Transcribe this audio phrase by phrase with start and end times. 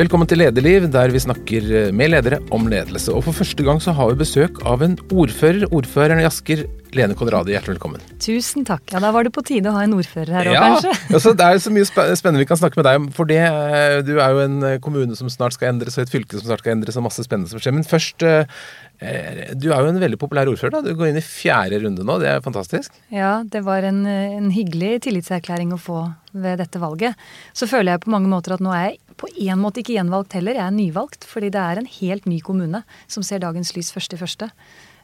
[0.00, 3.12] Velkommen til Lederliv, der vi snakker med ledere om ledelse.
[3.12, 5.66] Og for første gang så har vi besøk av en ordfører.
[5.76, 6.62] Ordføreren i Asker,
[6.96, 7.52] Lene Konradi.
[7.52, 8.06] Hjertelig velkommen.
[8.22, 8.86] Tusen takk.
[8.94, 10.94] Ja, Da var det på tide å ha en ordfører her òg, ja, kanskje.
[11.18, 13.10] altså, det er jo så mye spennende vi kan snakke med deg om.
[13.18, 16.38] For det, eh, du er jo en kommune som snart skal endres, og et fylke
[16.38, 17.76] som snart skal endres, og masse spennende som skjer.
[17.76, 20.78] Men først, eh, du er jo en veldig populær ordfører.
[20.78, 20.82] da.
[20.88, 22.16] Du går inn i fjerde runde nå.
[22.24, 22.96] Det er fantastisk.
[23.12, 27.20] Ja, det var en, en hyggelig tillitserklæring å få ved dette valget.
[27.52, 30.34] Så føler jeg på mange måter at nå er jeg på en måte ikke gjenvalgt
[30.38, 30.56] heller.
[30.56, 34.16] Jeg er nyvalgt, fordi det er en helt ny kommune som ser dagens lys først
[34.16, 34.50] i første.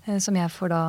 [0.07, 0.83] Eh, som jeg får da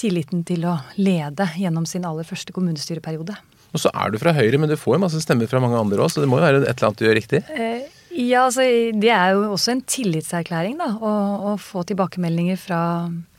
[0.00, 3.36] tilliten til å lede gjennom sin aller første kommunestyreperiode.
[3.70, 6.02] Og så er du fra Høyre, men du får jo masse stemmer fra mange andre
[6.02, 7.42] òg, så det må jo være et eller annet du gjør riktig?
[7.54, 8.64] Eh, ja, altså
[8.98, 10.90] det er jo også en tillitserklæring, da.
[10.98, 11.12] Å,
[11.52, 12.80] å få tilbakemeldinger fra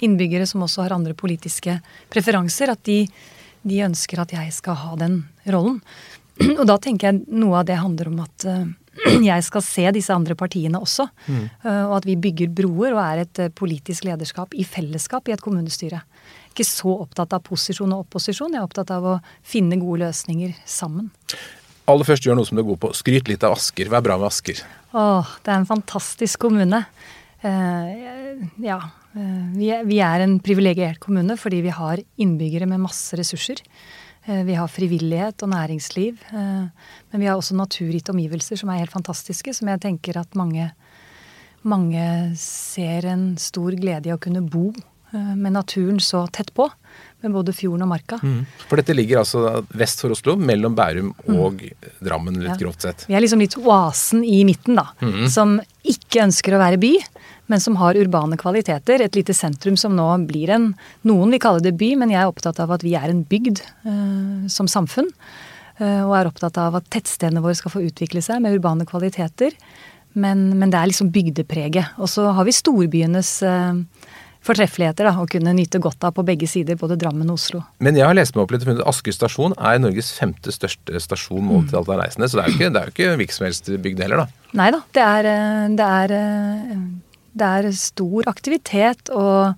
[0.04, 1.76] innbyggere som også har andre politiske
[2.14, 2.72] preferanser.
[2.72, 3.04] At de,
[3.68, 5.82] de ønsker at jeg skal ha den rollen.
[6.60, 8.64] Og da tenker jeg noe av det handler om at uh,
[9.32, 11.08] jeg skal se disse andre partiene også.
[11.28, 11.46] Mm.
[11.64, 15.36] Uh, og at vi bygger broer og er et uh, politisk lederskap i fellesskap i
[15.36, 16.02] et kommunestyre.
[16.52, 19.18] Ikke så opptatt av posisjon og opposisjon, jeg er opptatt av å
[19.48, 21.10] finne gode løsninger sammen.
[21.92, 22.92] Aller først gjør noe som du er god på.
[22.96, 23.90] Skryt litt av Asker.
[23.92, 24.60] Hva er bra med Asker?
[24.92, 26.84] Åh, det er en fantastisk kommune.
[27.42, 28.82] ja.
[29.12, 33.60] Vi er, vi er en privilegert kommune fordi vi har innbyggere med masse ressurser.
[34.26, 36.22] Eh, vi har frivillighet og næringsliv.
[36.30, 36.66] Eh,
[37.12, 40.70] men vi har også naturgitte omgivelser som er helt fantastiske, som jeg tenker at mange,
[41.64, 42.06] mange
[42.38, 46.70] ser en stor glede i å kunne bo eh, med naturen så tett på.
[47.22, 48.18] Med både fjorden og marka.
[48.26, 48.46] Mm.
[48.66, 51.36] For dette ligger altså vest for Oslo, mellom Bærum mm.
[51.36, 51.92] og mm.
[52.02, 52.62] Drammen, litt ja.
[52.64, 53.06] grovt sett.
[53.10, 54.88] Vi er liksom litt oasen i midten, da.
[55.06, 55.28] Mm.
[55.30, 56.96] Som ikke ønsker å være by,
[57.52, 59.04] men som har urbane kvaliteter.
[59.04, 60.72] Et lite sentrum som nå blir en
[61.08, 63.64] Noen vil kalle det by, men jeg er opptatt av at vi er en bygd
[63.86, 65.10] uh, som samfunn.
[65.82, 69.56] Uh, og er opptatt av at tettstedene våre skal få utvikle seg med urbane kvaliteter.
[70.14, 71.96] Men, men det er liksom bygdepreget.
[72.02, 73.80] Og så har vi storbyenes uh,
[74.46, 77.62] fortreffeligheter da, å kunne nyte godt av på begge sider, både Drammen og Oslo.
[77.84, 81.04] Men jeg har lest meg opp litt og funnet Asker stasjon er Norges femte største
[81.04, 82.30] stasjon målt til alt av reisende.
[82.32, 84.52] Så det er jo ikke, det er jo ikke hvilken som helst bygd heller, da.
[84.58, 84.82] Nei da.
[84.98, 85.32] Det er,
[85.78, 86.16] det er
[87.38, 89.54] det er stor aktivitet, og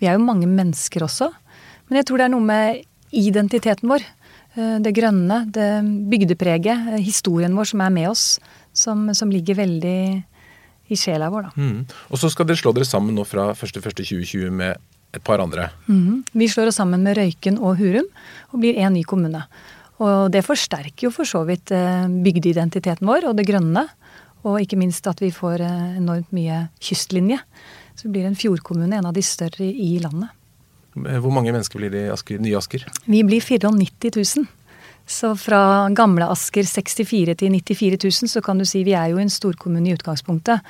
[0.00, 1.30] vi er jo mange mennesker også.
[1.88, 2.84] Men jeg tror det er noe med
[3.16, 4.04] identiteten vår.
[4.56, 5.70] Eh, det grønne, det
[6.10, 8.26] bygdepreget, eh, historien vår som er med oss,
[8.76, 10.00] som, som ligger veldig
[10.86, 11.54] i sjela vår, da.
[11.58, 11.78] Mm.
[12.12, 14.76] Og så skal dere slå dere sammen nå fra 1.1.2020 med
[15.16, 15.70] et par andre.
[15.88, 16.22] Mm.
[16.36, 18.06] Vi slår oss sammen med Røyken og Hurum
[18.52, 19.42] og blir én ny kommune.
[20.04, 23.86] Og det forsterker jo for så vidt eh, bygdeidentiteten vår og det grønne.
[24.46, 27.40] Og ikke minst at vi får eh, enormt mye kystlinje.
[27.96, 30.30] Så vi blir en fjordkommune, en av de større i landet.
[30.96, 32.86] Hvor mange mennesker blir det i Asker, nye Asker?
[33.04, 34.46] Vi blir 94 000.
[35.06, 39.20] Så fra gamle Asker 64 til 94 000, så kan du si vi er jo
[39.22, 40.64] en storkommune i utgangspunktet.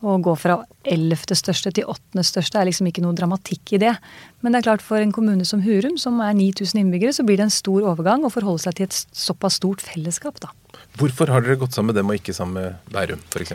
[0.00, 3.92] Å gå fra ellevte største til åttende største er liksom ikke noe dramatikk i det.
[4.40, 7.36] Men det er klart for en kommune som Hurum, som er 9000 innbyggere, så blir
[7.36, 10.54] det en stor overgang å forholde seg til et såpass stort fellesskap, da.
[10.96, 13.52] Hvorfor har dere gått sammen med dem og ikke sammen med Bærum f.eks.?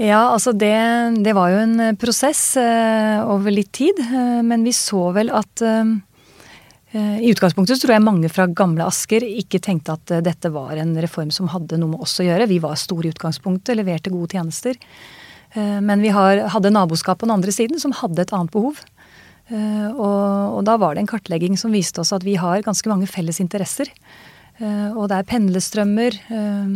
[0.00, 0.72] Ja, altså det,
[1.26, 3.98] det, var jo en eh, prosess uh, over litt tid.
[4.00, 5.90] Uh, men vi så vel at uh,
[6.94, 10.94] i utgangspunktet så tror jeg mange fra gamle Asker ikke tenkte at dette var en
[10.98, 12.48] reform som hadde noe med oss å gjøre.
[12.50, 14.78] Vi var store i utgangspunktet, leverte gode tjenester.
[15.54, 18.76] Men vi har, hadde naboskap på den andre siden som hadde et annet behov.
[19.50, 20.20] Og,
[20.54, 23.40] og da var det en kartlegging som viste oss at vi har ganske mange felles
[23.42, 23.90] interesser.
[24.60, 26.72] Eh, og det er pendlestrømmer eh,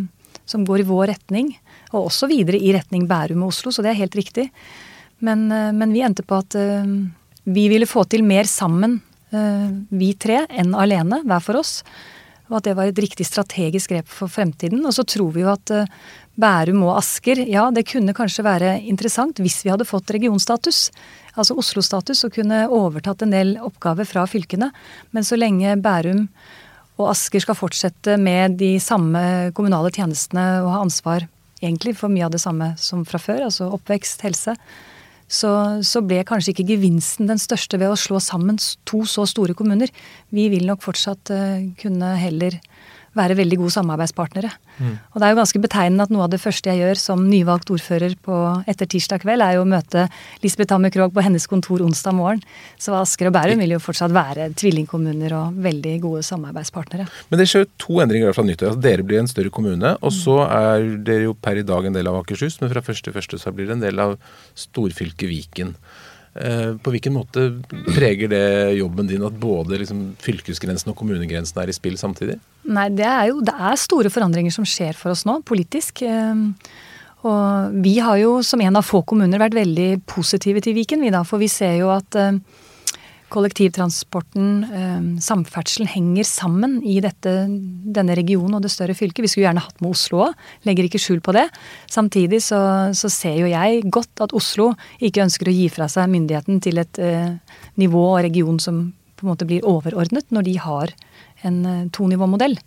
[0.48, 1.52] som går i vår retning,
[1.92, 4.48] og også videre i retning Bærum og Oslo, så det er helt riktig.
[5.24, 6.56] Men, eh, men vi endte på at
[7.44, 9.00] vi ville få til mer sammen,
[9.34, 11.80] vi tre, enn alene, hver for oss.
[12.46, 14.84] Og at det var et riktig strategisk grep for fremtiden.
[14.86, 15.72] Og så tror vi jo at
[16.40, 20.88] Bærum og Asker, ja, det kunne kanskje være interessant hvis vi hadde fått regionstatus.
[21.38, 24.70] Altså Oslo-status, og kunne overtatt en del oppgaver fra fylkene.
[25.14, 26.26] Men så lenge Bærum
[26.98, 31.26] og Asker skal fortsette med de samme kommunale tjenestene og ha ansvar
[31.64, 34.54] egentlig for mye av det samme som fra før, altså oppvekst, helse.
[35.24, 35.50] Så,
[35.86, 39.90] så, ble kanskje ikke gevinsten den største ved å slå sammen to så store kommuner.
[40.34, 42.58] Vi vil nok fortsatt uh, kunne heller
[43.16, 44.52] være veldig gode samarbeidspartnere.
[44.78, 44.96] Mm.
[45.12, 47.70] Og det er jo ganske betegnende at noe av det første jeg gjør som nyvalgt
[47.74, 48.38] ordfører på,
[48.70, 50.06] etter tirsdag kveld, er jo å møte
[50.44, 52.42] Lisbeth Hammer Krogh på hennes kontor onsdag morgen.
[52.80, 57.08] Så Asker og Bærum vil jo fortsatt være tvillingkommuner og veldig gode samarbeidspartnere.
[57.30, 58.74] Men det skjer to endringer fra nyttår.
[58.74, 61.96] Altså, dere blir en større kommune, og så er dere jo per i dag en
[61.96, 64.18] del av Akershus, men fra første første så blir det en del av
[64.58, 65.74] storfylket Viken.
[66.34, 67.44] Eh, på hvilken måte
[67.94, 68.46] preger det
[68.78, 72.40] jobben din at både liksom fylkesgrensen og kommunegrensen er i spill samtidig?
[72.66, 76.02] Nei, det er jo det er store forandringer som skjer for oss nå, politisk.
[76.02, 76.42] Eh,
[77.24, 81.12] Og vi har jo som en av få kommuner vært veldig positive til Viken, vi
[81.14, 81.22] da.
[81.24, 82.36] For vi ser jo at eh,
[83.34, 87.32] kollektivtransporten, eh, samferdselen, henger sammen i dette,
[87.96, 89.24] denne regionen og det større fylket.
[89.24, 90.34] Vi skulle gjerne hatt med Oslo òg,
[90.68, 91.48] legger ikke skjul på det.
[91.90, 92.60] Samtidig så,
[92.94, 96.78] så, ser jo jeg godt at Oslo ikke ønsker å gi fra seg myndigheten til
[96.82, 97.34] et eh,
[97.80, 100.94] nivå og region som på en måte blir overordnet, når de har
[101.42, 102.58] en eh, tonivåmodell.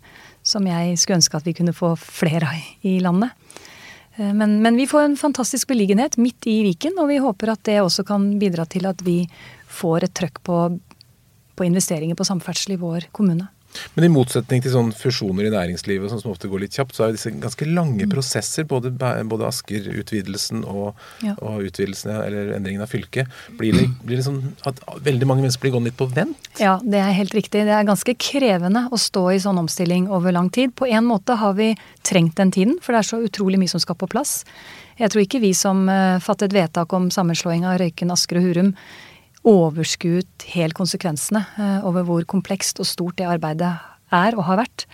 [0.46, 3.34] Som jeg skulle ønske at vi kunne få flere av i landet.
[4.18, 7.64] Eh, men, men, vi får en fantastisk beliggenhet midt i Viken, og vi håper at
[7.68, 9.22] det også kan bidra til at vi
[9.68, 10.58] får et trøkk på,
[11.58, 13.48] på investeringer på samferdsel i vår kommune.
[13.94, 17.04] Men i motsetning til sånne fusjoner i næringslivet sånn som ofte går litt kjapt, så
[17.04, 18.12] er disse ganske lange mm.
[18.12, 18.90] prosesser, både,
[19.28, 21.34] både Asker-utvidelsen og, ja.
[21.36, 23.28] og, utvidelsen eller endringen av fylket.
[23.60, 26.50] Blir det, blir det sånn at veldig mange mennesker blir gående litt på vent?
[26.62, 27.66] Ja, det er helt riktig.
[27.68, 30.74] Det er ganske krevende å stå i sånn omstilling over lang tid.
[30.78, 31.74] På en måte har vi
[32.08, 34.40] trengt den tiden, for det er så utrolig mye som skal på plass.
[34.98, 38.72] Jeg tror ikke vi som uh, fattet vedtak om sammenslåing av Røyken, Asker og Hurum
[39.46, 43.76] overskuet helt konsekvensene eh, over hvor komplekst og stort det arbeidet
[44.14, 44.86] er og har vært.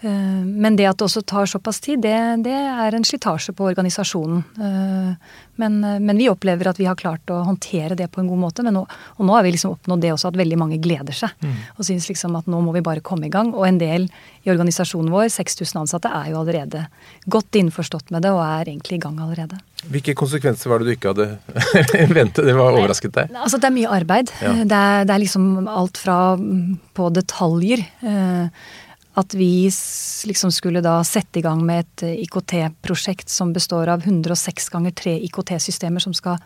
[0.00, 3.66] Eh, men det at det også tar såpass tid, det, det er en slitasje på
[3.70, 4.44] organisasjonen.
[4.58, 8.40] Eh, men, men, vi opplever at vi har klart å håndtere det på en god
[8.42, 8.64] måte.
[8.66, 11.34] Nå, og nå har vi liksom oppnådd det også at veldig mange gleder seg.
[11.44, 11.54] Mm.
[11.76, 13.52] Og syns liksom at nå må vi bare komme i gang.
[13.54, 14.08] Og en del
[14.44, 16.86] i organisasjonen vår, 6000 ansatte, er jo allerede
[17.30, 19.60] godt innforstått med det og er egentlig i gang allerede.
[19.84, 21.28] Hvilke konsekvenser var det du ikke hadde
[22.18, 22.44] ventet?
[22.46, 23.34] Det var overrasket deg?
[23.36, 24.32] Altså, det er mye arbeid.
[24.40, 24.54] Ja.
[24.64, 27.84] Det, er, det, er, liksom alt fra mm, på detaljer.
[28.02, 28.64] Eh,
[29.14, 29.70] at vi
[30.26, 34.94] liksom skulle da sette i gang med et eh, IKT-prosjekt som består av 106 ganger
[34.98, 36.40] 3 IKT-systemer som skal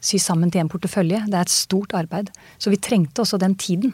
[0.00, 1.24] sy sammen til en portefølje.
[1.26, 2.30] Det er et stort arbeid.
[2.58, 3.92] Så vi trengte også den tiden.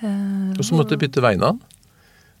[0.00, 1.60] Eh, Og så måtte du bytte veinavn?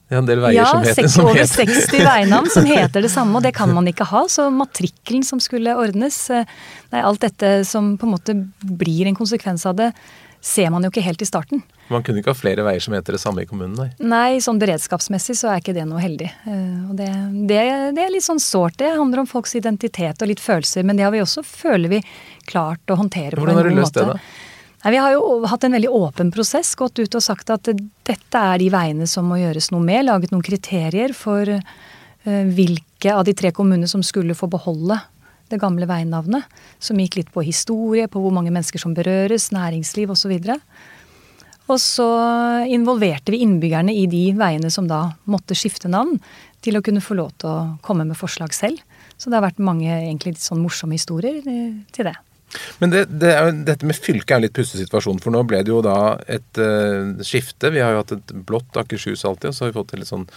[0.08, 3.10] Det er en del veier ja, som heter Ja, over 60 veinavn som heter det
[3.12, 4.22] samme, og det kan man ikke ha.
[4.32, 6.48] Så matrikkelen som skulle ordnes, eh,
[6.94, 9.90] nei, alt dette som på en måte blir en konsekvens av det,
[10.40, 11.62] ser man jo ikke helt i starten.
[11.88, 13.88] Man kunne ikke ha flere veier som heter det samme i kommunen, nei?
[13.98, 16.28] Nei, sånn beredskapsmessig så er ikke det noe heldig.
[16.50, 17.08] Eh, og det,
[17.48, 17.62] det,
[17.96, 18.76] det er litt sånn sårt.
[18.80, 22.02] Det handler om folks identitet og litt følelser, men det har vi også, føler vi,
[22.48, 23.56] klart å håndtere på en god måte.
[23.56, 24.46] Hvordan har du løst det, da?
[24.84, 28.42] Nei, Vi har jo hatt en veldig åpen prosess, gått ut og sagt at dette
[28.52, 30.06] er de veiene som må gjøres noe med.
[30.06, 35.00] Laget noen kriterier for uh, hvilke av de tre kommunene som skulle få beholde
[35.52, 36.46] det gamle veinavnet.
[36.82, 40.36] Som gikk litt på historie, på hvor mange mennesker som berøres, næringsliv osv.
[41.68, 42.08] Og så
[42.72, 46.16] involverte vi innbyggerne i de veiene som da måtte skifte navn,
[46.64, 48.80] til å kunne få lov til å komme med forslag selv.
[49.18, 52.16] Så det har vært mange egentlig litt sånn morsomme historier eh, til det.
[52.80, 55.60] Men det, det er, dette med fylket er en litt pussig situasjon, for nå ble
[55.66, 57.72] det jo da et uh, skifte.
[57.74, 60.10] Vi har jo hatt et blått Akershus alltid, og så har vi fått et litt
[60.10, 60.28] sånn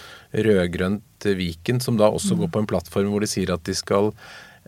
[0.48, 2.42] rødgrønt Viken, som da også mm.
[2.42, 4.12] går på en plattform hvor de sier at de skal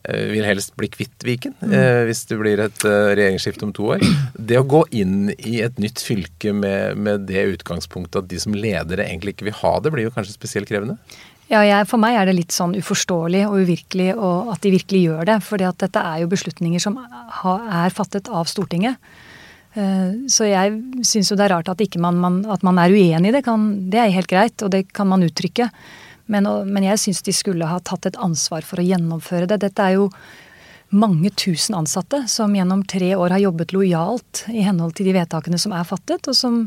[0.04, 1.70] vil helst bli kvitt Viken mm.
[1.72, 4.04] uh, hvis det blir et regjeringsskifte om to år.
[4.36, 8.56] Det å gå inn i et nytt fylke med, med det utgangspunktet at de som
[8.56, 10.98] ledere egentlig ikke vil ha det, blir jo kanskje spesielt krevende?
[11.52, 15.02] Ja, jeg, For meg er det litt sånn uforståelig og uvirkelig og at de virkelig
[15.04, 15.38] gjør det.
[15.44, 18.96] For dette er jo beslutninger som er fattet av Stortinget.
[19.74, 23.32] Eh, så jeg syns jo det er rart at, man, man, at man er uenig
[23.32, 23.44] i det.
[23.46, 25.68] Kan, det er helt greit, og det kan man uttrykke.
[26.32, 29.60] Men, men jeg syns de skulle ha tatt et ansvar for å gjennomføre det.
[29.66, 30.08] Dette er jo
[30.94, 35.58] mange tusen ansatte som gjennom tre år har jobbet lojalt i henhold til de vedtakene
[35.60, 36.64] som er fattet, og som,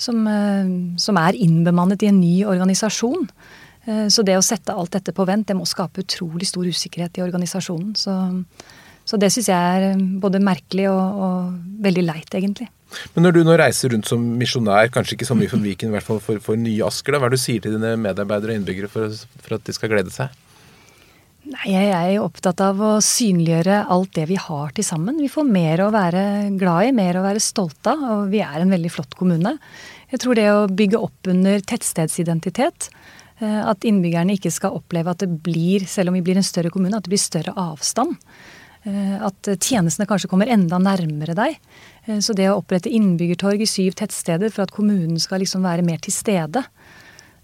[0.00, 3.26] som, eh, som er innbemannet i en ny organisasjon.
[3.86, 7.18] Eh, så det å sette alt dette på vent, det må skape utrolig stor usikkerhet
[7.18, 7.94] i organisasjonen.
[7.98, 8.14] Så,
[9.06, 12.70] så det syns jeg er både merkelig og, og, veldig leit, egentlig.
[13.14, 15.96] Men når du nå reiser rundt som misjonær, kanskje ikke så mye for Viken, i
[15.96, 18.54] hvert fall for, for nye Asker, da, hva er det du sier til dine medarbeidere
[18.54, 20.34] og innbyggere for, for at de skal glede seg?
[21.46, 25.18] Nei, Jeg er opptatt av å synliggjøre alt det vi har til sammen.
[25.22, 26.22] Vi får mer å være
[26.58, 29.56] glad i, mer å være stolte av, og vi er en veldig flott kommune.
[30.10, 32.90] Jeg tror det å bygge opp under tettstedsidentitet,
[33.38, 36.72] Eh, at innbyggerne ikke skal oppleve at det blir, selv om vi blir en større
[36.72, 38.16] kommune, at det blir større avstand.
[38.88, 41.58] Eh, at tjenestene kanskje kommer enda nærmere deg.
[42.06, 45.86] Eh, så det å opprette innbyggertorg i syv tettsteder for at kommunen skal liksom være
[45.86, 46.64] mer til stede,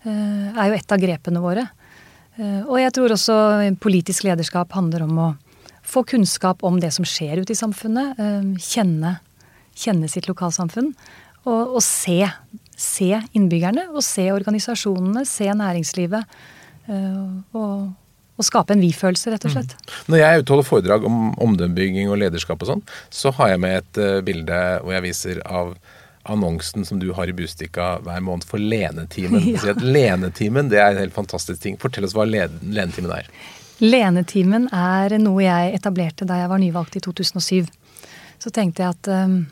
[0.02, 1.62] er jo et av grepene våre.
[2.42, 3.34] Og jeg tror også
[3.78, 5.26] politisk lederskap handler om å
[5.86, 8.18] få kunnskap om det som skjer ute i samfunnet.
[8.58, 9.12] Kjenne,
[9.78, 10.90] kjenne sitt lokalsamfunn.
[11.44, 12.18] Og, og se
[12.82, 16.38] se innbyggerne og se organisasjonene, se næringslivet.
[16.88, 17.18] Eh,
[17.58, 17.92] og,
[18.42, 19.74] og skape en vi-følelse, rett og slett.
[19.78, 19.96] Mm.
[20.12, 22.84] Når jeg er ute og holder foredrag om omdømmebygging og lederskap og sånn,
[23.14, 25.74] så har jeg med et uh, bilde hvor jeg viser av
[26.22, 29.42] annonsen som du har i Bustika hver måned for Lenetimen.
[29.62, 29.74] Ja.
[29.78, 31.78] Lenetimen det er en helt fantastisk ting.
[31.82, 33.30] Fortell oss hva Lenetimen er.
[33.82, 37.66] Lenetimen er noe jeg etablerte da jeg var nyvalgt i 2007.
[38.42, 39.42] Så tenkte jeg at um,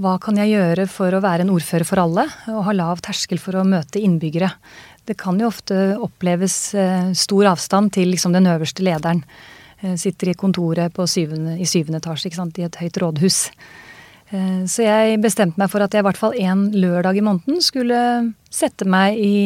[0.00, 3.40] hva kan jeg gjøre for å være en ordfører for alle, og ha lav terskel
[3.40, 4.50] for å møte innbyggere?
[5.06, 9.22] Det kan jo ofte oppleves uh, stor avstand til liksom, den øverste lederen.
[9.82, 13.40] Uh, sitter i kontoret syvende, i syvende etasje sant, i et høyt rådhus.
[14.32, 17.62] Uh, så jeg bestemte meg for at jeg i hvert fall en lørdag i måneden
[17.62, 17.98] skulle
[18.50, 19.36] sette meg i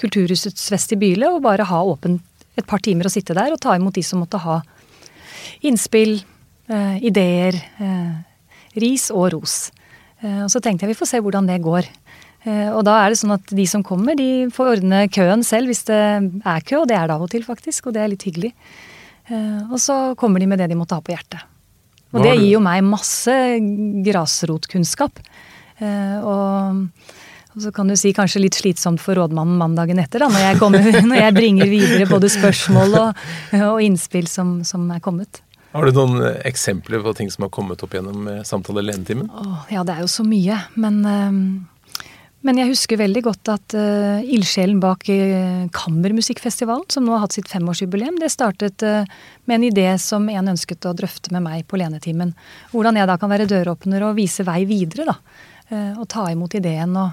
[0.00, 2.24] Kulturhusets vestibyle og bare ha åpent
[2.58, 4.60] et par timer å sitte der og ta imot de som måtte ha
[5.66, 6.20] innspill,
[6.68, 9.70] eh, ideer, eh, ris og ros.
[10.22, 11.88] Eh, og så tenkte jeg vi får se hvordan det går.
[12.48, 15.68] Eh, og da er det sånn at de som kommer, de får ordne køen selv
[15.70, 18.12] hvis det er kø, og det er det av og til faktisk, og det er
[18.12, 18.54] litt hyggelig.
[19.28, 21.44] Eh, og så kommer de med det de måtte ha på hjertet.
[22.10, 23.34] Og det gir jo meg masse
[24.06, 25.20] grasrotkunnskap.
[25.78, 26.86] Eh, og
[27.50, 30.58] og så kan du si kanskje litt slitsomt for rådmannen mandagen etter, da, når jeg,
[30.60, 33.24] kommer, når jeg bringer videre både spørsmål og,
[33.58, 35.40] og innspill som, som, er kommet.
[35.74, 39.26] Har du noen eksempler på ting som har kommet opp gjennom samtale lenetimen?
[39.66, 40.60] Ja, det er jo så mye.
[40.78, 41.02] Men,
[42.46, 47.36] men jeg husker veldig godt at uh, ildsjelen bak uh, Kammermusikkfestivalen, som nå har hatt
[47.36, 49.04] sitt femårsjubileum, det startet uh,
[49.44, 52.32] med en idé som en ønsket å drøfte med meg på lenetimen.
[52.72, 55.18] Hvordan jeg da kan være døråpner og vise vei videre, da.
[55.70, 57.12] Og ta imot ideen og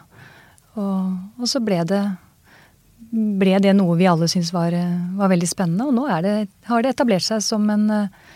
[0.77, 2.01] og, og så ble det,
[3.12, 4.75] ble det noe vi alle syntes var,
[5.17, 5.88] var, veldig spennende.
[5.89, 6.36] Og nå det,
[6.69, 8.26] har det etablert seg som en uh,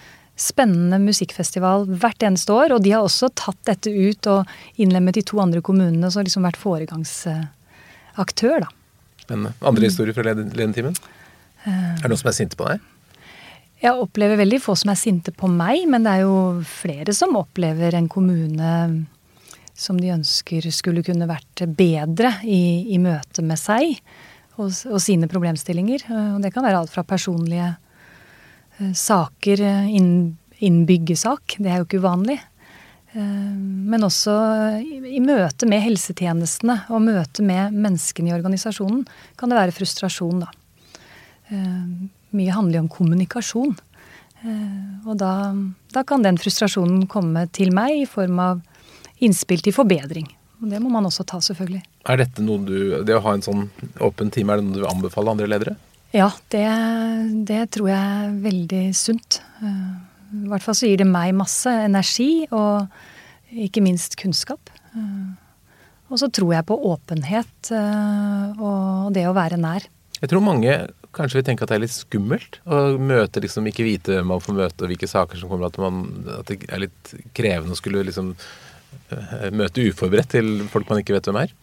[0.41, 2.75] spennende musikkfestival hvert eneste år.
[2.75, 4.39] Og de har også tatt dette ut og
[4.81, 8.69] innlemmet de to andre kommunene, så har liksom vært foregangsaktør, da.
[9.21, 9.51] Spennende.
[9.61, 10.95] Andre historier fra ledentimen?
[11.61, 12.77] Uh, er det noen som er sinte på deg?
[13.81, 16.35] Jeg opplever veldig få som er sinte på meg, men det er jo
[16.69, 18.71] flere som opplever en kommune
[19.77, 23.97] som de ønsker skulle kunne vært bedre i, i møte med seg
[24.59, 26.05] og, og, sine problemstillinger.
[26.35, 27.71] Og det kan være alt fra personlige
[28.97, 32.39] saker inn, inn det er jo ikke uvanlig.
[33.11, 33.51] Uh,
[33.91, 34.33] men også
[34.79, 39.03] i, møte med helsetjenestene og møte med menneskene i organisasjonen
[39.39, 40.51] kan det være frustrasjon, da.
[41.51, 43.73] Mye handler jo om kommunikasjon.
[45.03, 45.31] Og da,
[45.91, 48.61] da kan den frustrasjonen komme til meg i form av
[49.21, 50.29] innspill til forbedring.
[50.61, 51.81] Og Det må man også ta, selvfølgelig.
[52.09, 53.67] Er dette noe du, Det å ha en sånn
[54.01, 55.75] åpen time, er det noe du anbefaler andre ledere?
[56.11, 56.67] Ja, det,
[57.47, 59.39] det tror jeg er veldig sunt.
[59.63, 59.91] Eh,
[60.43, 62.91] I hvert fall så gir det meg masse energi og
[63.51, 64.73] ikke minst kunnskap.
[64.91, 65.29] Eh,
[66.11, 69.87] og så tror jeg på åpenhet eh, og det å være nær.
[70.19, 70.75] Jeg tror mange
[71.15, 74.43] kanskje vil tenke at det er litt skummelt å møte liksom ikke vite hvem man
[74.43, 75.71] får møte, og hvilke saker som kommer.
[75.71, 78.35] At, man, at det er litt krevende å skulle liksom
[79.55, 81.55] møte uforberedt til folk man ikke vet hvem er?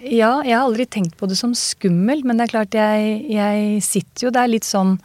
[0.00, 3.82] Ja, jeg har aldri tenkt på det som skummelt, men det er klart jeg, jeg
[3.84, 4.96] sitter jo der litt sånn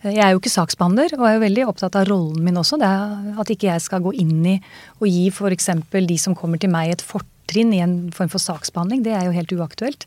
[0.00, 2.78] jeg er jo ikke saksbehandler, og er jo veldig opptatt av rollen min også.
[2.80, 4.54] Det er At ikke jeg skal gå inn i
[4.96, 5.68] og gi f.eks.
[5.92, 9.02] de som kommer til meg et fortrinn i en form for saksbehandling.
[9.04, 10.06] Det er jo helt uaktuelt.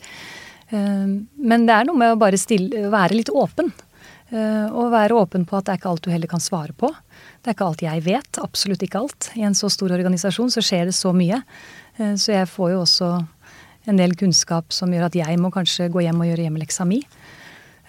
[0.73, 3.69] Eh, men det er noe med å bare stille, være litt åpen.
[4.33, 6.89] Eh, og være åpen på at det er ikke alt du heller kan svare på.
[7.43, 8.41] Det er ikke alt jeg vet.
[8.41, 9.29] Absolutt ikke alt.
[9.37, 11.43] I en så stor organisasjon så skjer det så mye.
[11.99, 13.13] Eh, så jeg får jo også
[13.89, 17.01] en del kunnskap som gjør at jeg må kanskje gå hjem og gjøre hjemmeleksa mi.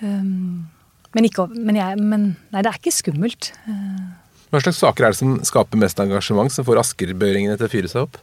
[0.03, 0.67] Um,
[1.15, 3.53] men, ikke, men, jeg, men nei, det er ikke skummelt.
[3.71, 4.07] Eh,
[4.51, 7.91] Hva slags saker er det som skaper mest engasjement, som får askerbøringene til å fyre
[7.91, 8.19] seg opp?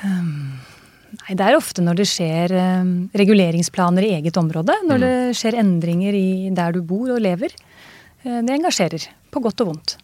[0.00, 0.62] Um,
[1.20, 4.76] nei, det er ofte når det skjer um, reguleringsplaner i eget område.
[4.88, 5.04] Når mm.
[5.04, 7.52] det skjer endringer i der du bor og lever.
[8.24, 9.98] Uh, det engasjerer på godt og vondt.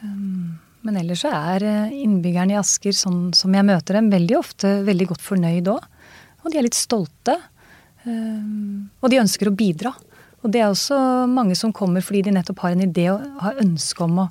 [0.00, 0.37] Um,
[0.88, 4.70] men ellers så er eh, innbyggerne i Asker, sånn som jeg møter dem, veldig ofte
[4.86, 5.82] veldig godt fornøyd òg.
[6.40, 7.34] Og de er litt stolte.
[8.06, 9.92] Um, og de ønsker å bidra.
[10.40, 10.96] Og det er også
[11.28, 14.28] mange som kommer fordi de nettopp har en idé og har ønske om å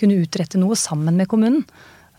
[0.00, 1.62] kunne utrette noe sammen med kommunen.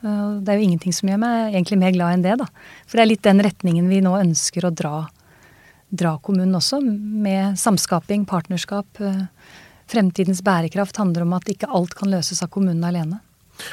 [0.02, 2.50] Uh, det er jo ingenting som gjør meg egentlig mer glad enn det, da.
[2.88, 4.96] For det er litt den retningen vi nå ønsker å dra,
[5.94, 9.06] dra kommunen også, med samskaping, partnerskap.
[9.86, 13.22] Fremtidens bærekraft handler om at ikke alt kan løses av kommunen alene.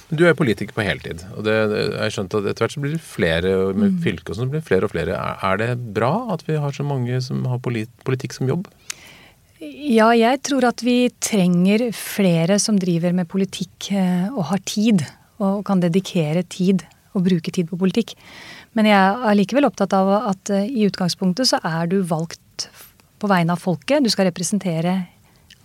[0.09, 2.95] Men Du er politiker på heltid, og det, jeg skjønt at etter hvert så blir
[2.95, 4.01] det flere med mm.
[4.05, 5.19] fylke og sånn blir flere og flere.
[5.19, 8.69] Er det bra at vi har så mange som har politikk som jobb?
[9.63, 15.05] Ja, jeg tror at vi trenger flere som driver med politikk eh, og har tid.
[15.43, 16.85] Og kan dedikere tid
[17.15, 18.15] og bruke tid på politikk.
[18.79, 22.69] Men jeg er likevel opptatt av at eh, i utgangspunktet så er du valgt
[23.23, 24.03] på vegne av folket.
[24.03, 24.97] Du skal representere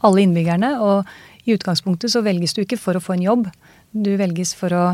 [0.05, 0.75] alle innbyggerne.
[0.85, 1.09] Og
[1.47, 3.49] i utgangspunktet så velges du ikke for å få en jobb.
[3.95, 4.85] Du velges for å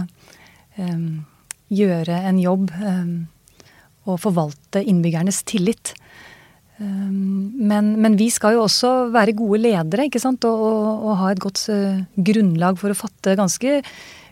[0.77, 1.23] um,
[1.73, 3.13] gjøre en jobb um,
[4.05, 5.95] og forvalte innbyggernes tillit.
[6.83, 10.43] Men, men, vi skal jo også være gode ledere ikke sant?
[10.49, 11.61] Og, og, og ha et godt
[12.27, 13.77] grunnlag for å fatte ganske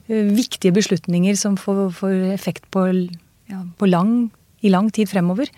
[0.09, 2.83] viktige beslutninger som får, får effekt på,
[3.51, 4.31] ja, på lang,
[4.65, 5.51] i lang tid fremover.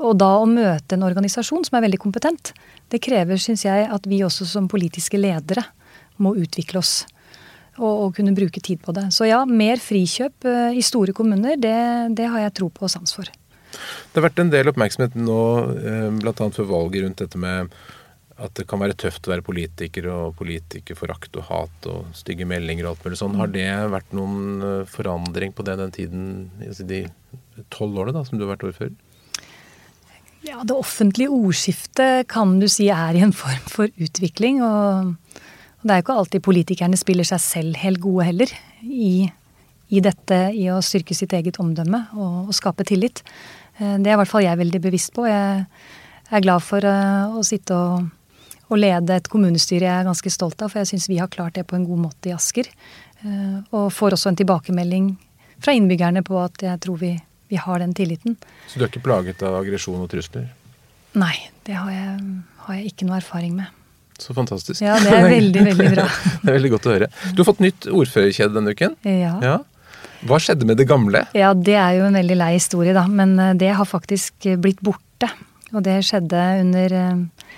[0.00, 2.52] Og da å møte en organisasjon som er veldig kompetent,
[2.92, 5.64] det krever, syns jeg, at vi også som politiske ledere
[6.22, 7.04] må utvikle oss.
[7.80, 9.06] Og, og, kunne bruke tid på det.
[9.16, 11.76] Så ja, mer frikjøp uh, i store kommuner, det,
[12.18, 13.30] det, har jeg tro på og sans for.
[13.70, 15.40] Det har vært en del oppmerksomhet nå,
[15.78, 16.34] uh, bl.a.
[16.34, 17.72] før valget, rundt dette med
[18.40, 22.86] at det kan være tøft å være politiker, og politikerforakt og hat og stygge meldinger
[22.86, 23.36] og alt mulig sånn.
[23.40, 26.24] Har det vært noen eh, forandring på det den tiden,
[26.64, 27.02] altså de
[27.72, 28.96] tolv årene da, som du har vært ordfører?
[30.46, 34.62] Ja, Det offentlige ordskiftet kan du si er i en form for utvikling.
[34.64, 35.12] Og,
[35.82, 38.52] det er jo ikke alltid politikerne spiller seg selv helt gode heller
[38.84, 39.24] i,
[39.88, 43.22] i dette, i å styrke sitt eget omdømme og, og, skape tillit.
[43.78, 45.24] Eh, det er i hvert fall jeg veldig bevisst på.
[45.30, 45.64] Jeg
[46.30, 48.10] er glad for uh, å sitte og,
[48.68, 51.56] og, lede et kommunestyre jeg er ganske stolt av, for jeg syns vi har klart
[51.56, 52.68] det på en god måte i Asker.
[53.24, 55.10] Uh, og får også en tilbakemelding
[55.60, 57.16] fra innbyggerne på at jeg tror vi
[57.50, 58.36] vi har den tilliten.
[58.68, 60.46] Så du er ikke plaget av aggresjon og trusler?
[61.18, 61.34] Nei,
[61.66, 62.12] det har jeg,
[62.66, 63.79] har jeg, ikke noe erfaring med.
[64.20, 64.82] Så fantastisk.
[64.84, 66.06] Ja, det er veldig, veldig bra.
[66.06, 67.10] det er veldig godt å høre.
[67.32, 68.96] Du har fått nytt ordførerkjede denne uken.
[69.08, 69.34] Ja.
[69.44, 69.58] ja.
[70.28, 71.24] Hva skjedde med det gamle?
[71.36, 73.06] Ja, Det er jo en veldig lei historie, da.
[73.08, 75.30] Men eh, det har faktisk blitt borte.
[75.70, 77.48] Og det skjedde under eh,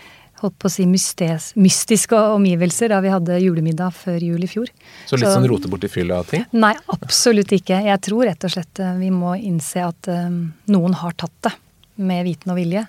[0.42, 4.70] holdt på å si mystes, mystiske omgivelser da vi hadde julemiddag før jul i fjor.
[5.06, 6.46] Så litt så, sånn rote borti fylla-ting?
[6.58, 7.78] Nei, absolutt ikke.
[7.86, 11.54] Jeg tror rett og slett eh, vi må innse at um, noen har tatt det
[12.02, 12.86] med viten og vilje.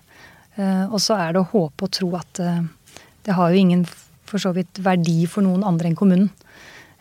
[0.54, 2.62] Uh, og så er det å håpe og tro at uh,
[3.24, 3.86] det har jo ingen
[4.30, 6.32] for så vidt verdi for noen andre enn kommunen.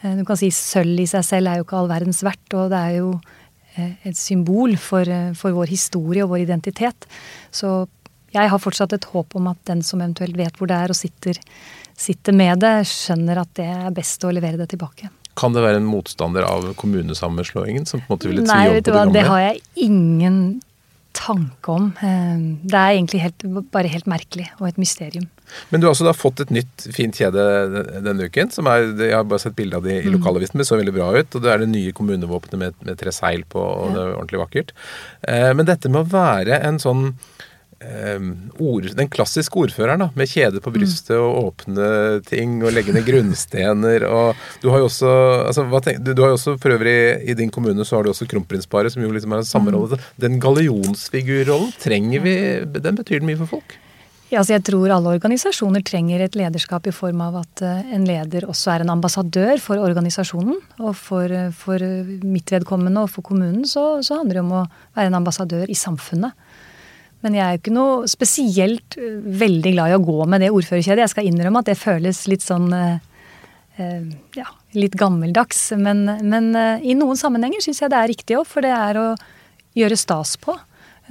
[0.02, 2.73] Uh, du kan si sølv i seg selv er jo ikke all verdens verdt, og
[2.73, 3.14] det er jo
[3.79, 7.07] et symbol for, for vår historie og vår identitet.
[7.49, 7.87] Så
[8.33, 10.99] jeg har fortsatt et håp om at den som eventuelt vet hvor det er og
[10.99, 11.41] sitter,
[11.99, 15.08] sitter med det, skjønner at det er best å levere det tilbake.
[15.39, 18.85] Kan det være en motstander av kommunesammenslåingen som på en måte ville tvi om på
[18.85, 19.15] det gamle?
[19.17, 20.39] Det har jeg ingen
[21.17, 21.91] tanke om.
[22.03, 25.29] Eh, det er egentlig helt, bare helt merkelig og et mysterium.
[25.71, 27.45] Men du har altså da fått et nytt fint kjede
[28.05, 28.51] denne uken.
[28.55, 30.17] som er, Jeg har bare sett bilde av det i mm.
[30.17, 31.35] lokalavisen, det så veldig bra ut.
[31.35, 34.43] og Det er det nye kommunevåpenet med, med tre seil på, og det er ordentlig
[34.45, 34.75] vakkert.
[35.29, 37.13] Eh, men dette med å være en sånn
[38.62, 43.06] ord, den klassiske ordføreren da, med kjede på brystet og åpne ting og legge ned
[43.06, 44.06] grunnstener.
[44.08, 45.12] og Du har jo også
[45.49, 46.97] altså, tenk, du, du, har jo også for øvrig
[47.28, 49.78] i din kommune så har du også kronprinsparet, som jo liksom har samme mm.
[49.78, 50.02] rolle.
[50.21, 52.36] Den gallionsfigurrollen, trenger vi,
[52.78, 53.78] den betyr den mye for folk?
[54.32, 58.06] Ja, altså jeg tror alle organisasjoner trenger et lederskap i form av at eh, en
[58.08, 60.56] leder også er en ambassadør for organisasjonen.
[60.80, 61.82] Og for, eh, for
[62.25, 64.62] mitt vedkommende og for kommunen så, så handler det om å
[64.97, 66.32] være en ambassadør i samfunnet.
[67.23, 70.50] Men jeg er jo ikke noe spesielt øh, veldig glad i å gå med det
[70.54, 71.04] ordførerkjedet.
[71.04, 72.97] Jeg skal innrømme at det føles litt sånn øh,
[73.78, 74.08] øh,
[74.39, 75.69] ja, litt gammeldags.
[75.78, 76.50] Men, men
[76.82, 79.06] i noen sammenhenger syns jeg det er riktig òg, for det er å
[79.78, 80.56] gjøre stas på.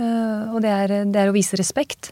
[0.02, 2.10] Og det er, det er å vise respekt.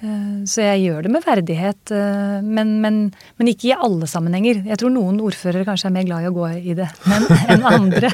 [0.00, 3.00] Eh, så jeg gjør det med verdighet, eh, men, men,
[3.36, 4.62] men, ikke i alle sammenhenger.
[4.70, 7.66] Jeg tror noen ordførere kanskje er mer glad i å gå i det men, enn
[7.68, 8.12] andre.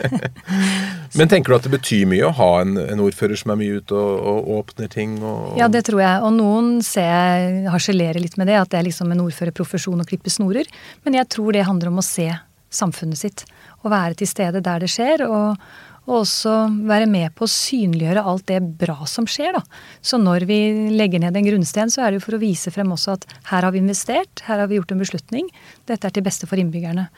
[1.19, 3.79] men tenker du at det betyr mye å ha en, en ordfører som er mye
[3.79, 5.15] ute og, og åpner ting?
[5.23, 6.25] Og, ja, det tror jeg.
[6.27, 10.09] Og noen ser jeg harselerer litt med det, at det er liksom en ordførerprofesjon å
[10.09, 10.67] klippe snorer.
[11.07, 12.33] Men jeg tror det handler om å se
[12.75, 13.47] samfunnet sitt.
[13.85, 15.23] Og være til stede der det skjer.
[15.23, 15.63] og
[16.07, 16.53] og også
[16.87, 19.57] være med på å synliggjøre alt det bra som skjer.
[19.59, 19.63] Da.
[19.99, 20.59] Så når vi
[20.95, 23.67] legger ned en grunnsten, så er det jo for å vise frem også at her
[23.67, 25.51] har vi investert, her har vi gjort en beslutning.
[25.91, 27.09] Dette er til beste for innbyggerne.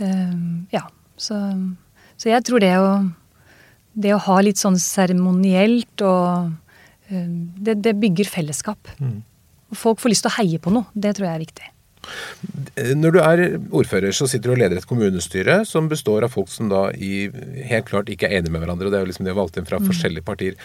[0.00, 0.86] Uh, ja,
[1.20, 1.36] så,
[2.16, 2.88] så, jeg tror det å,
[3.92, 6.54] det å ha litt sånn seremonielt og
[7.12, 8.94] uh, det, det, bygger fellesskap.
[8.96, 9.18] Mm.
[9.76, 10.88] Folk får lyst til å heie på noe.
[10.96, 11.68] Det tror jeg er viktig.
[12.96, 13.42] Når du er
[13.76, 17.28] ordfører, så sitter du og leder et kommunestyre som består av folk som da i,
[17.68, 18.88] helt klart ikke er enige med hverandre.
[18.88, 19.88] og Det er jo liksom de har valgt inn fra mm.
[19.90, 20.56] forskjellige partier.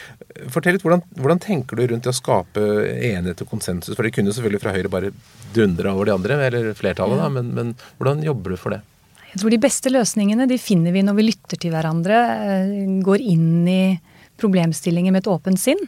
[0.54, 3.98] Fortell litt, hvordan, hvordan, tenker du rundt det å skape enighet og konsensus?
[3.98, 5.14] For de kunne selvfølgelig fra Høyre bare
[5.56, 8.82] dundre over de andre, eller flertallet, da, men, men, hvordan jobber du for det?
[9.34, 13.24] Jeg tror de beste løsningene de finner vi når vi lytter til hverandre, eh, går
[13.24, 13.82] inn i
[14.40, 15.80] problemstillinger med et åpent sinn.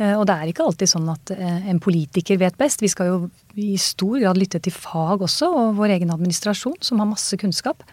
[0.00, 2.82] Eh, og det er ikke alltid sånn at eh, en politiker vet best.
[2.82, 3.18] Vi skal jo
[3.60, 7.84] i stor grad lytte til fag også, og vår egen administrasjon, som har masse kunnskap.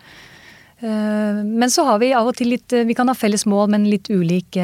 [0.80, 3.92] Eh, men så har vi av og til litt Vi kan ha felles mål, men
[3.92, 4.60] litt ulik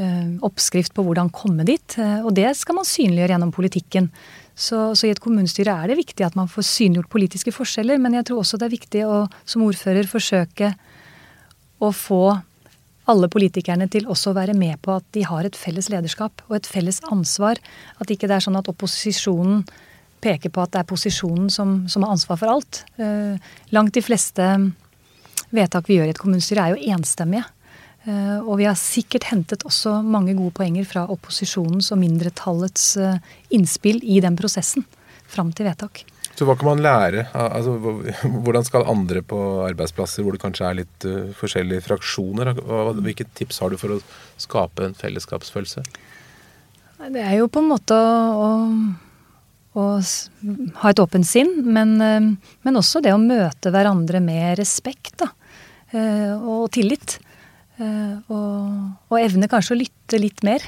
[0.00, 1.96] oppskrift på hvordan komme dit.
[2.24, 4.06] Og det skal man synliggjøre gjennom politikken.
[4.54, 8.16] Så, så, i et kommunestyre er det viktig at man får synliggjort politiske forskjeller, men
[8.16, 10.70] jeg tror også det er viktig å som ordfører forsøke
[11.84, 12.22] å få
[13.10, 16.56] alle politikerne til også å være med på at de har et felles lederskap og
[16.60, 17.60] et felles ansvar.
[18.02, 19.64] At ikke det er sånn at opposisjonen
[20.20, 22.84] peker på at det er posisjonen som, som har ansvar for alt.
[23.00, 23.40] Eh,
[23.74, 24.46] langt de fleste
[25.50, 27.46] vedtak vi gjør i et kommunestyre er jo enstemmige.
[28.08, 33.20] Eh, og vi har sikkert hentet også mange gode poenger fra opposisjonens og mindretallets eh,
[33.56, 34.86] innspill i den prosessen
[35.30, 36.04] fram til vedtak.
[36.40, 37.26] Så hva kan man lære?
[37.36, 37.74] Altså,
[38.46, 42.54] hvordan skal andre på arbeidsplasser hvor det kanskje er litt uh, forskjellige fraksjoner,
[42.96, 43.98] hvilke tips har du for å
[44.40, 45.84] skape en fellesskapsfølelse?
[47.12, 48.46] Det er jo på en måte å,
[49.76, 49.84] å, å
[50.80, 55.28] ha et åpent sinn, men, uh, men, også det å møte hverandre med respekt da,
[55.92, 57.18] uh, og tillit.
[57.80, 58.72] Og,
[59.08, 60.60] og evne kanskje å lytte litt mer.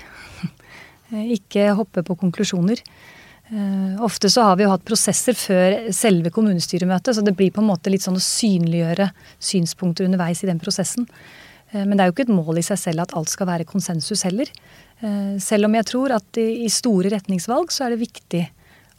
[1.37, 2.80] Ikke hoppe på konklusjoner.
[3.52, 7.60] Uh, ofte så har vi jo hatt prosesser før selve kommunestyremøtet, så det blir på
[7.60, 11.04] en måte litt sånn å synliggjøre synspunkter underveis i den prosessen.
[11.74, 13.68] Uh, men det er jo ikke et mål i seg selv at alt skal være
[13.68, 14.48] konsensus heller.
[15.04, 18.42] Uh, selv om jeg tror at i, store retningsvalg så er det viktig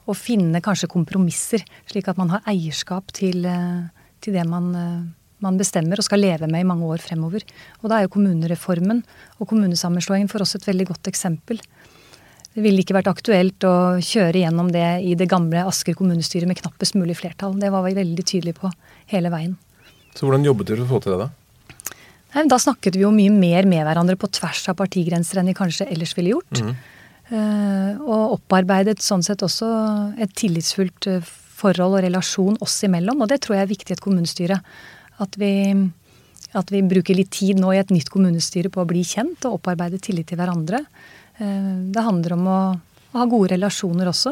[0.06, 3.48] å finne kanskje kompromisser, slik at man har eierskap til,
[4.22, 4.66] til det man,
[5.42, 7.46] man bestemmer og skal leve med i mange år fremover.
[7.80, 9.00] Og da er jo kommunereformen
[9.40, 11.64] og kommunesammenslåingen for oss et veldig godt eksempel.
[12.54, 16.60] Det ville ikke vært aktuelt å kjøre gjennom det i det gamle Asker kommunestyre med
[16.60, 17.56] knappest mulig flertall.
[17.60, 18.70] Det var vi veldig tydelige på
[19.14, 19.56] hele veien.
[20.14, 21.32] Så hvordan jobbet dere for å få til det, da?
[22.34, 25.58] Nei, da snakket vi jo mye mer med hverandre på tvers av partigrenser enn vi
[25.58, 26.62] kanskje ellers ville gjort.
[26.62, 26.76] Mm.
[27.34, 29.70] Uh, og opparbeidet sånn sett også
[30.22, 33.22] et tillitsfullt eh, forhold og relasjon oss imellom.
[33.24, 34.60] Og det tror jeg er viktig i et kommunestyre.
[35.24, 35.54] At vi,
[36.58, 39.60] at vi bruker litt tid nå i et nytt kommunestyre på å bli kjent og
[39.62, 40.84] opparbeide tillit til hverandre.
[41.44, 42.60] Eh, det handler om å,
[43.14, 44.32] ha gode relasjoner også.